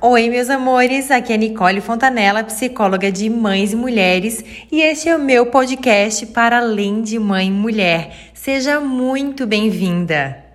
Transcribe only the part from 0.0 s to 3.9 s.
Oi, meus amores, aqui é Nicole Fontanella, psicóloga de mães e